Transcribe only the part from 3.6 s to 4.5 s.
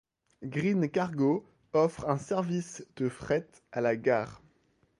à la gare.